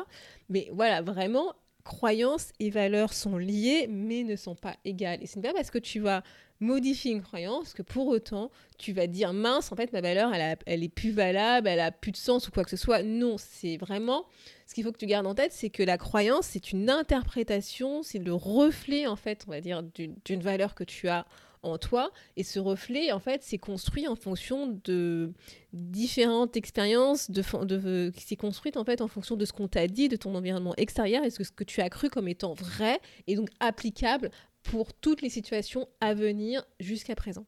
Mais 0.48 0.68
voilà, 0.72 1.02
vraiment, 1.02 1.54
croyances 1.84 2.52
et 2.60 2.70
valeurs 2.70 3.12
sont 3.12 3.36
liées 3.36 3.86
mais 3.88 4.24
ne 4.24 4.36
sont 4.36 4.54
pas 4.54 4.76
égales. 4.84 5.22
Et 5.22 5.26
ce 5.26 5.38
n'est 5.38 5.48
pas 5.48 5.54
parce 5.54 5.70
que 5.70 5.78
tu 5.78 6.00
vas 6.00 6.22
modifier 6.60 7.12
une 7.12 7.22
croyance 7.22 7.74
que 7.74 7.82
pour 7.82 8.06
autant 8.08 8.50
tu 8.78 8.92
vas 8.92 9.06
dire 9.06 9.32
mince 9.32 9.72
en 9.72 9.76
fait 9.76 9.92
ma 9.92 10.00
valeur 10.00 10.32
elle, 10.32 10.56
elle 10.66 10.84
est 10.84 10.88
plus 10.88 11.10
valable 11.10 11.66
elle 11.66 11.80
a 11.80 11.90
plus 11.90 12.12
de 12.12 12.16
sens 12.16 12.46
ou 12.48 12.52
quoi 12.52 12.64
que 12.64 12.70
ce 12.70 12.76
soit 12.76 13.02
non 13.02 13.36
c'est 13.38 13.76
vraiment 13.76 14.24
ce 14.66 14.74
qu'il 14.74 14.84
faut 14.84 14.92
que 14.92 14.98
tu 14.98 15.06
gardes 15.06 15.26
en 15.26 15.34
tête 15.34 15.52
c'est 15.52 15.68
que 15.68 15.82
la 15.82 15.98
croyance 15.98 16.46
c'est 16.46 16.70
une 16.70 16.88
interprétation 16.88 18.02
c'est 18.04 18.20
le 18.20 18.32
reflet 18.32 19.06
en 19.06 19.16
fait 19.16 19.44
on 19.48 19.50
va 19.50 19.60
dire 19.60 19.82
d'une 19.82 20.42
valeur 20.42 20.74
que 20.76 20.84
tu 20.84 21.08
as 21.08 21.26
en 21.64 21.78
toi 21.78 22.12
et 22.36 22.44
ce 22.44 22.58
reflet 22.58 23.12
en 23.12 23.20
fait 23.20 23.42
c'est 23.42 23.58
construit 23.58 24.06
en 24.08 24.16
fonction 24.16 24.78
de 24.84 25.32
différentes 25.72 26.56
expériences 26.56 27.30
de, 27.30 27.42
de 27.64 28.12
c'est 28.16 28.36
construite 28.36 28.76
en 28.76 28.84
fait 28.84 29.00
en 29.00 29.08
fonction 29.08 29.36
de 29.36 29.44
ce 29.44 29.52
qu'on 29.52 29.68
t'a 29.68 29.86
dit 29.86 30.08
de 30.08 30.16
ton 30.16 30.34
environnement 30.34 30.74
extérieur 30.76 31.24
et 31.24 31.30
ce 31.30 31.42
que 31.42 31.64
tu 31.64 31.80
as 31.80 31.90
cru 31.90 32.10
comme 32.10 32.28
étant 32.28 32.54
vrai 32.54 33.00
et 33.26 33.36
donc 33.36 33.48
applicable 33.60 34.30
pour 34.64 34.92
toutes 34.94 35.22
les 35.22 35.28
situations 35.28 35.88
à 36.00 36.14
venir 36.14 36.64
jusqu'à 36.80 37.14
présent. 37.14 37.46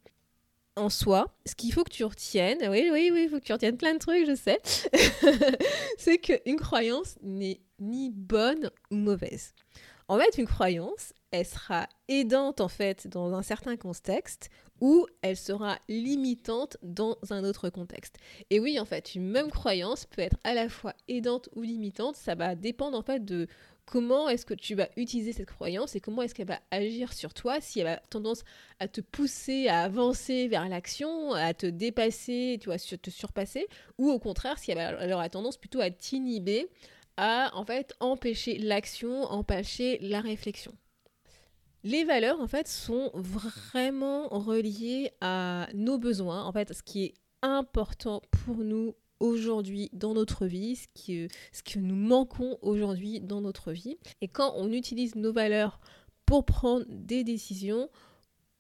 En 0.77 0.91
soi, 0.91 1.35
ce 1.47 1.55
qu'il 1.55 1.73
faut 1.73 1.85
que 1.85 1.91
tu 1.91 2.05
retiennes, 2.05 2.59
oui, 2.69 2.91
oui, 2.93 3.11
oui, 3.11 3.23
il 3.25 3.29
faut 3.31 3.41
que 3.41 3.45
tu 3.45 3.53
retiennes 3.55 3.79
plein 3.79 3.95
de 3.95 3.99
trucs, 3.99 4.27
je 4.27 4.35
sais, 4.35 4.61
c'est 5.99 6.19
qu'une 6.19 6.57
croyance 6.57 7.17
n'est 7.23 7.61
ni 7.81 8.11
bonne 8.11 8.71
ou 8.91 8.97
mauvaise. 8.97 9.55
En 10.09 10.19
fait, 10.19 10.39
une 10.39 10.47
croyance, 10.47 11.13
elle 11.33 11.47
sera 11.47 11.89
aidante 12.09 12.61
en 12.61 12.69
fait 12.69 13.09
dans 13.09 13.35
un 13.35 13.43
certain 13.43 13.77
contexte 13.77 14.51
ou 14.81 15.07
elle 15.23 15.37
sera 15.37 15.79
limitante 15.89 16.77
dans 16.83 17.17
un 17.31 17.43
autre 17.45 17.71
contexte. 17.71 18.17
Et 18.51 18.61
oui, 18.61 18.79
en 18.79 18.85
fait, 18.85 19.15
une 19.15 19.29
même 19.29 19.51
croyance 19.51 20.07
peut 20.07 20.23
être 20.23 20.37
à 20.45 20.55
la 20.55 20.69
fois 20.69 20.95
aidante 21.09 21.49
ou 21.57 21.63
limitante, 21.63 22.15
ça 22.15 22.35
va 22.35 22.55
dépendre 22.55 22.97
en 22.97 23.03
fait 23.03 23.25
de 23.25 23.49
comment 23.87 24.29
est-ce 24.29 24.45
que 24.45 24.55
tu 24.55 24.75
vas 24.75 24.89
utiliser 24.97 25.33
cette 25.33 25.49
croyance 25.49 25.95
et 25.95 26.01
comment 26.01 26.23
est-ce 26.23 26.35
qu'elle 26.35 26.49
va 26.49 26.61
agir 26.71 27.13
sur 27.13 27.33
toi, 27.33 27.61
si 27.61 27.81
elle 27.81 27.87
a 27.87 27.97
tendance 28.11 28.45
à 28.81 28.89
te 28.89 29.01
pousser 29.01 29.69
à 29.69 29.83
avancer 29.83 30.49
vers 30.49 30.69
l'action, 30.69 31.33
à 31.33 31.55
te 31.55 31.67
dépasser, 31.67 32.59
tu 32.61 32.67
vois, 32.67 32.79
te 32.79 33.11
surpasser, 33.11 33.67
ou 33.99 34.11
au 34.11 34.19
contraire, 34.19 34.59
si 34.59 34.73
elle, 34.73 35.13
aura 35.13 35.29
tendance 35.29 35.57
plutôt 35.57 35.81
à 35.81 35.91
t'inhiber, 35.91 36.69
à 37.17 37.51
en 37.55 37.65
fait 37.65 37.95
empêcher 38.01 38.59
l'action, 38.59 39.25
empêcher 39.25 39.99
la 40.01 40.21
réflexion. 40.21 40.73
Les 41.85 42.05
valeurs, 42.05 42.41
en 42.41 42.49
fait, 42.49 42.67
sont 42.67 43.13
vraiment 43.15 44.29
reliées 44.29 45.13
à 45.21 45.69
nos 45.73 45.99
besoins, 45.99 46.45
en 46.45 46.53
fait, 46.53 46.73
ce 46.73 46.83
qui 46.83 47.05
est 47.05 47.15
important 47.43 48.23
pour 48.31 48.57
nous 48.57 48.95
aujourd'hui 49.21 49.89
dans 49.93 50.15
notre 50.15 50.47
vie, 50.47 50.77
ce, 50.77 50.87
qui, 50.95 51.29
ce 51.53 51.63
que 51.63 51.79
nous 51.79 51.95
manquons 51.95 52.59
aujourd'hui 52.61 53.21
dans 53.21 53.41
notre 53.41 53.73
vie. 53.73 53.97
Et 54.21 54.29
quand 54.29 54.53
on 54.57 54.73
utilise 54.73 55.15
nos 55.15 55.33
valeurs 55.33 55.81
pour 56.27 56.45
prendre 56.45 56.85
des 56.89 57.25
décisions, 57.25 57.89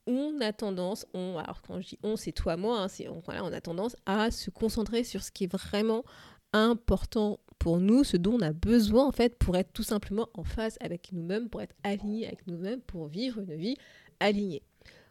on 0.06 0.40
a 0.40 0.52
tendance, 0.52 1.04
on, 1.12 1.36
alors 1.36 1.62
quand 1.62 1.80
je 1.80 1.88
dis 1.88 1.98
on, 2.02 2.16
c'est 2.16 2.32
toi, 2.32 2.56
moi, 2.56 2.80
hein, 2.84 2.86
on, 3.08 3.22
on 3.26 3.52
a 3.52 3.60
tendance 3.60 3.96
à 4.06 4.30
se 4.30 4.50
concentrer 4.50 5.02
sur 5.02 5.22
ce 5.22 5.32
qui 5.32 5.44
est 5.44 5.52
vraiment 5.52 6.04
important 6.52 7.40
pour 7.66 7.80
nous, 7.80 8.04
ce 8.04 8.16
dont 8.16 8.34
on 8.34 8.42
a 8.42 8.52
besoin 8.52 9.08
en 9.08 9.10
fait 9.10 9.36
pour 9.36 9.56
être 9.56 9.72
tout 9.72 9.82
simplement 9.82 10.28
en 10.34 10.44
phase 10.44 10.78
avec 10.80 11.10
nous-mêmes, 11.10 11.48
pour 11.48 11.60
être 11.60 11.74
aligné 11.82 12.24
avec 12.28 12.46
nous-mêmes, 12.46 12.80
pour 12.80 13.08
vivre 13.08 13.40
une 13.40 13.56
vie 13.56 13.76
alignée. 14.20 14.62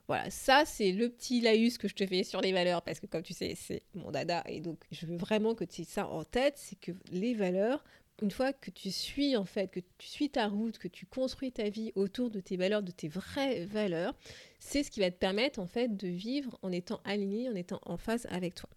Voilà, 0.08 0.30
ça 0.30 0.64
c'est 0.66 0.94
le 0.94 1.10
petit 1.10 1.42
laïus 1.42 1.78
que 1.78 1.90
je 1.90 1.96
te 1.96 2.08
fais 2.08 2.24
sur 2.24 2.40
les 2.40 2.54
valeurs 2.54 2.82
parce 2.82 3.02
que 3.02 3.08
comme 3.08 3.24
tu 3.24 3.34
sais, 3.34 3.56
c'est 3.58 3.82
mon 3.94 4.10
dada 4.10 4.42
et 4.48 4.62
donc 4.62 4.80
je 4.90 5.06
veux 5.06 5.18
vraiment 5.18 5.54
que 5.54 5.66
tu 5.66 5.82
aies 5.82 5.84
ça 5.84 6.08
en 6.08 6.24
tête, 6.24 6.54
c'est 6.56 6.80
que 6.80 6.94
les 7.12 7.34
valeurs, 7.34 7.84
une 8.22 8.32
fois 8.32 8.54
que 8.54 8.72
tu 8.72 8.90
suis 8.90 9.36
en 9.36 9.44
fait, 9.44 9.70
que 9.70 9.82
tu 9.98 10.08
suis 10.08 10.30
ta 10.30 10.48
route, 10.48 10.78
que 10.78 10.88
tu 10.88 11.06
construis 11.06 11.52
ta 11.52 11.68
vie 11.68 11.92
autour 11.96 12.30
de 12.30 12.40
tes 12.40 12.56
valeurs, 12.56 12.84
de 12.84 12.92
tes 12.92 13.10
vraies 13.10 13.66
valeurs, 13.66 14.16
c'est 14.60 14.84
ce 14.84 14.92
qui 14.92 15.02
va 15.02 15.12
te 15.12 15.18
permettre 15.18 15.60
en 15.60 15.68
fait 15.68 15.98
de 15.98 16.08
vivre 16.08 16.58
en 16.62 16.72
étant 16.72 17.02
aligné, 17.04 17.50
en 17.50 17.56
étant 17.56 17.82
en 17.86 17.98
phase 17.98 18.26
avec 18.30 18.56
toi. 18.56 18.70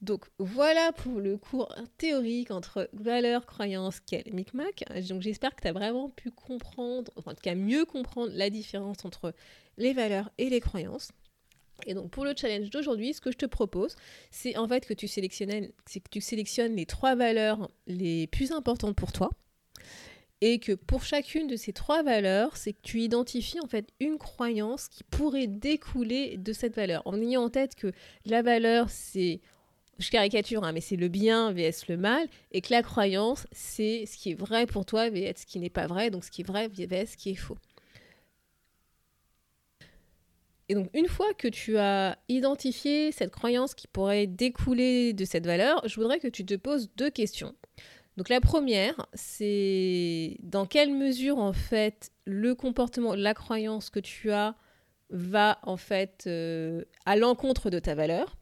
Donc 0.00 0.26
voilà 0.38 0.92
pour 0.92 1.18
le 1.18 1.36
cours 1.36 1.74
théorique 1.96 2.52
entre 2.52 2.88
valeurs, 2.92 3.46
croyances, 3.46 3.98
quel 4.00 4.32
micmac. 4.32 4.84
Donc 5.08 5.22
j'espère 5.22 5.54
que 5.56 5.62
tu 5.62 5.68
as 5.68 5.72
vraiment 5.72 6.08
pu 6.08 6.30
comprendre, 6.30 7.10
en 7.16 7.34
tout 7.34 7.42
cas 7.42 7.56
mieux 7.56 7.84
comprendre 7.84 8.30
la 8.34 8.48
différence 8.48 9.04
entre 9.04 9.34
les 9.76 9.92
valeurs 9.92 10.30
et 10.38 10.50
les 10.50 10.60
croyances. 10.60 11.10
Et 11.86 11.94
donc 11.94 12.10
pour 12.10 12.24
le 12.24 12.34
challenge 12.36 12.70
d'aujourd'hui, 12.70 13.12
ce 13.12 13.20
que 13.20 13.32
je 13.32 13.36
te 13.36 13.46
propose, 13.46 13.96
c'est 14.30 14.56
en 14.56 14.68
fait 14.68 14.86
que 14.86 14.94
tu, 14.94 15.08
sélectionnes, 15.08 15.68
que 15.68 16.10
tu 16.10 16.20
sélectionnes 16.20 16.76
les 16.76 16.86
trois 16.86 17.16
valeurs 17.16 17.68
les 17.86 18.28
plus 18.28 18.52
importantes 18.52 18.96
pour 18.96 19.12
toi. 19.12 19.30
Et 20.40 20.60
que 20.60 20.72
pour 20.72 21.02
chacune 21.02 21.48
de 21.48 21.56
ces 21.56 21.72
trois 21.72 22.04
valeurs, 22.04 22.56
c'est 22.56 22.72
que 22.72 22.82
tu 22.82 23.00
identifies 23.00 23.58
en 23.60 23.66
fait 23.66 23.88
une 23.98 24.18
croyance 24.18 24.88
qui 24.88 25.02
pourrait 25.02 25.48
découler 25.48 26.36
de 26.36 26.52
cette 26.52 26.76
valeur. 26.76 27.02
En 27.06 27.20
ayant 27.20 27.42
en 27.42 27.50
tête 27.50 27.74
que 27.74 27.92
la 28.24 28.42
valeur, 28.42 28.88
c'est, 28.88 29.40
je 29.98 30.10
caricature, 30.10 30.64
hein, 30.64 30.72
mais 30.72 30.80
c'est 30.80 30.96
le 30.96 31.08
bien 31.08 31.52
vs 31.52 31.88
le 31.88 31.96
mal, 31.96 32.28
et 32.52 32.60
que 32.60 32.72
la 32.72 32.82
croyance, 32.82 33.46
c'est 33.52 34.06
ce 34.06 34.16
qui 34.16 34.30
est 34.30 34.34
vrai 34.34 34.66
pour 34.66 34.84
toi 34.84 35.10
vs 35.10 35.34
ce 35.38 35.46
qui 35.46 35.58
n'est 35.58 35.70
pas 35.70 35.86
vrai, 35.86 36.10
donc 36.10 36.24
ce 36.24 36.30
qui 36.30 36.42
est 36.42 36.46
vrai 36.46 36.68
vs 36.68 37.06
ce 37.06 37.16
qui 37.16 37.30
est 37.30 37.34
faux. 37.34 37.58
Et 40.68 40.74
donc, 40.74 40.90
une 40.92 41.08
fois 41.08 41.32
que 41.32 41.48
tu 41.48 41.78
as 41.78 42.18
identifié 42.28 43.10
cette 43.10 43.30
croyance 43.30 43.74
qui 43.74 43.86
pourrait 43.86 44.26
découler 44.26 45.14
de 45.14 45.24
cette 45.24 45.46
valeur, 45.46 45.80
je 45.88 45.94
voudrais 45.94 46.18
que 46.20 46.28
tu 46.28 46.44
te 46.44 46.54
poses 46.54 46.90
deux 46.96 47.08
questions. 47.08 47.54
Donc, 48.18 48.28
la 48.28 48.40
première, 48.40 49.06
c'est 49.14 50.36
dans 50.42 50.66
quelle 50.66 50.92
mesure, 50.92 51.38
en 51.38 51.54
fait, 51.54 52.10
le 52.26 52.54
comportement, 52.54 53.14
la 53.14 53.32
croyance 53.32 53.88
que 53.88 54.00
tu 54.00 54.30
as 54.30 54.56
va, 55.08 55.58
en 55.62 55.78
fait, 55.78 56.24
euh, 56.26 56.84
à 57.06 57.16
l'encontre 57.16 57.70
de 57.70 57.78
ta 57.78 57.94
valeur? 57.94 58.36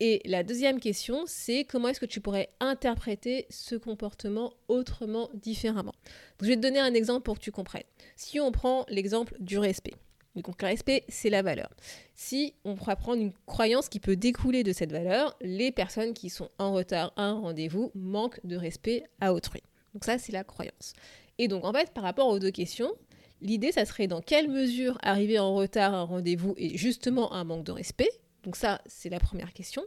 Et 0.00 0.22
la 0.24 0.44
deuxième 0.44 0.78
question, 0.78 1.24
c'est 1.26 1.64
comment 1.64 1.88
est-ce 1.88 1.98
que 1.98 2.06
tu 2.06 2.20
pourrais 2.20 2.50
interpréter 2.60 3.46
ce 3.50 3.74
comportement 3.74 4.52
autrement, 4.68 5.28
différemment? 5.34 5.94
je 6.40 6.46
vais 6.46 6.56
te 6.56 6.62
donner 6.62 6.78
un 6.78 6.94
exemple 6.94 7.24
pour 7.24 7.38
que 7.38 7.42
tu 7.42 7.50
comprennes. 7.50 7.82
Si 8.14 8.38
on 8.38 8.52
prend 8.52 8.86
l'exemple 8.88 9.34
du 9.40 9.58
respect. 9.58 9.94
Donc 10.36 10.62
le 10.62 10.68
respect, 10.68 11.04
c'est 11.08 11.30
la 11.30 11.42
valeur. 11.42 11.68
Si 12.14 12.54
on 12.64 12.76
pourrait 12.76 12.94
prendre 12.94 13.20
une 13.20 13.32
croyance 13.46 13.88
qui 13.88 13.98
peut 13.98 14.14
découler 14.14 14.62
de 14.62 14.72
cette 14.72 14.92
valeur, 14.92 15.36
les 15.40 15.72
personnes 15.72 16.14
qui 16.14 16.30
sont 16.30 16.48
en 16.58 16.72
retard 16.72 17.12
à 17.16 17.24
un 17.24 17.40
rendez-vous 17.40 17.90
manquent 17.96 18.40
de 18.44 18.56
respect 18.56 19.04
à 19.20 19.34
autrui. 19.34 19.62
Donc 19.94 20.04
ça, 20.04 20.18
c'est 20.18 20.32
la 20.32 20.44
croyance. 20.44 20.92
Et 21.38 21.48
donc 21.48 21.64
en 21.64 21.72
fait, 21.72 21.92
par 21.92 22.04
rapport 22.04 22.28
aux 22.28 22.38
deux 22.38 22.52
questions, 22.52 22.92
l'idée, 23.40 23.72
ça 23.72 23.84
serait 23.84 24.06
dans 24.06 24.20
quelle 24.20 24.48
mesure 24.48 24.96
arriver 25.02 25.40
en 25.40 25.54
retard 25.54 25.92
à 25.92 25.98
un 25.98 26.04
rendez-vous 26.04 26.54
est 26.56 26.76
justement 26.76 27.32
un 27.32 27.42
manque 27.42 27.64
de 27.64 27.72
respect. 27.72 28.10
Donc 28.48 28.56
ça, 28.56 28.80
c'est 28.86 29.10
la 29.10 29.20
première 29.20 29.52
question. 29.52 29.82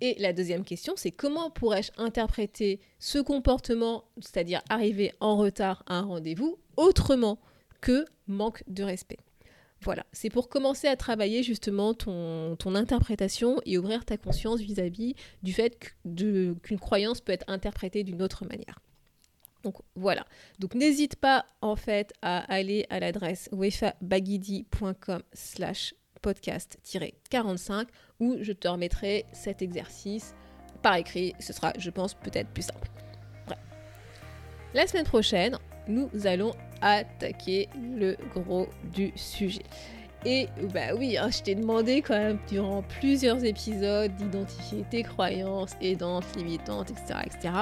Et 0.00 0.16
la 0.18 0.32
deuxième 0.32 0.64
question, 0.64 0.94
c'est 0.96 1.10
comment 1.10 1.50
pourrais-je 1.50 1.92
interpréter 1.98 2.80
ce 2.98 3.18
comportement, 3.18 4.04
c'est-à-dire 4.20 4.62
arriver 4.70 5.12
en 5.20 5.36
retard 5.36 5.82
à 5.86 5.96
un 5.96 6.00
rendez-vous, 6.00 6.56
autrement 6.78 7.38
que 7.82 8.06
manque 8.26 8.64
de 8.68 8.84
respect? 8.84 9.18
Voilà, 9.82 10.06
c'est 10.14 10.30
pour 10.30 10.48
commencer 10.48 10.88
à 10.88 10.96
travailler 10.96 11.42
justement 11.42 11.92
ton, 11.92 12.56
ton 12.56 12.74
interprétation 12.74 13.60
et 13.66 13.76
ouvrir 13.76 14.06
ta 14.06 14.16
conscience 14.16 14.60
vis-à-vis 14.60 15.14
du 15.42 15.52
fait 15.52 15.78
qu'une 16.06 16.80
croyance 16.80 17.20
peut 17.20 17.32
être 17.32 17.44
interprétée 17.48 18.02
d'une 18.02 18.22
autre 18.22 18.46
manière. 18.46 18.78
Donc 19.62 19.74
voilà. 19.94 20.24
Donc 20.58 20.74
n'hésite 20.74 21.16
pas 21.16 21.44
en 21.60 21.76
fait 21.76 22.14
à 22.22 22.50
aller 22.50 22.86
à 22.88 22.98
l'adresse 22.98 23.50
wefabagidi.com 23.52 25.22
slash 25.34 25.92
podcast-45 26.26 27.86
où 28.20 28.36
je 28.40 28.52
te 28.52 28.66
remettrai 28.66 29.24
cet 29.32 29.62
exercice 29.62 30.34
par 30.82 30.96
écrit. 30.96 31.34
Ce 31.38 31.52
sera, 31.52 31.72
je 31.78 31.90
pense, 31.90 32.14
peut-être 32.14 32.48
plus 32.50 32.62
simple. 32.64 32.88
La 34.74 34.86
semaine 34.86 35.04
prochaine, 35.04 35.58
nous 35.88 36.10
allons 36.24 36.52
attaquer 36.82 37.68
le 37.76 38.16
gros 38.34 38.68
du 38.92 39.12
sujet. 39.14 39.62
Et 40.24 40.48
bah 40.74 40.94
oui, 40.98 41.16
hein, 41.16 41.30
je 41.30 41.40
t'ai 41.42 41.54
demandé 41.54 42.02
quand 42.02 42.18
même 42.18 42.38
durant 42.48 42.82
plusieurs 42.82 43.44
épisodes 43.44 44.14
d'identifier 44.16 44.84
tes 44.90 45.04
croyances 45.04 45.76
et 45.80 45.96
limitantes, 46.36 46.90
etc. 46.90 47.20
etc. 47.24 47.54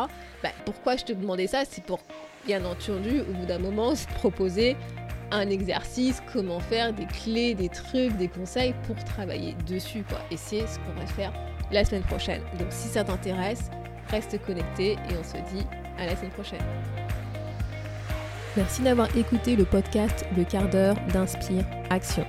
Bah, 0.42 0.50
pourquoi 0.64 0.96
je 0.96 1.04
te 1.04 1.12
demandais 1.12 1.46
ça? 1.46 1.64
C'est 1.64 1.84
pour, 1.84 2.00
bien 2.46 2.64
entendu, 2.64 3.20
au 3.20 3.32
bout 3.34 3.46
d'un 3.46 3.58
moment, 3.58 3.94
se 3.94 4.06
proposer 4.06 4.76
un 5.30 5.48
exercice, 5.48 6.22
comment 6.32 6.60
faire, 6.60 6.92
des 6.92 7.06
clés, 7.06 7.54
des 7.54 7.68
trucs, 7.68 8.16
des 8.16 8.28
conseils 8.28 8.74
pour 8.86 8.96
travailler 9.04 9.54
dessus. 9.66 10.04
Quoi. 10.08 10.18
Et 10.30 10.36
c'est 10.36 10.66
ce 10.66 10.78
qu'on 10.80 10.98
va 10.98 11.06
faire 11.06 11.32
la 11.72 11.84
semaine 11.84 12.02
prochaine. 12.02 12.42
Donc 12.58 12.68
si 12.70 12.88
ça 12.88 13.04
t'intéresse, 13.04 13.70
reste 14.10 14.40
connecté 14.44 14.92
et 14.92 15.16
on 15.18 15.24
se 15.24 15.38
dit 15.54 15.66
à 15.98 16.06
la 16.06 16.16
semaine 16.16 16.30
prochaine. 16.30 16.62
Merci 18.56 18.82
d'avoir 18.82 19.14
écouté 19.16 19.56
le 19.56 19.64
podcast 19.64 20.24
Le 20.36 20.44
quart 20.44 20.68
d'heure 20.70 20.96
d'Inspire 21.12 21.64
Action. 21.90 22.24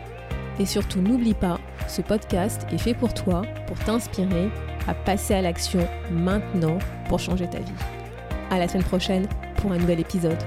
Et 0.59 0.65
surtout, 0.65 1.01
n'oublie 1.01 1.33
pas, 1.33 1.59
ce 1.87 2.01
podcast 2.01 2.65
est 2.71 2.77
fait 2.77 2.93
pour 2.93 3.13
toi, 3.13 3.43
pour 3.67 3.77
t'inspirer 3.79 4.49
à 4.87 4.93
passer 4.93 5.33
à 5.33 5.41
l'action 5.41 5.87
maintenant 6.11 6.79
pour 7.09 7.19
changer 7.19 7.47
ta 7.47 7.59
vie. 7.59 7.73
À 8.49 8.57
la 8.57 8.67
semaine 8.67 8.83
prochaine 8.83 9.27
pour 9.57 9.71
un 9.71 9.77
nouvel 9.77 9.99
épisode. 9.99 10.41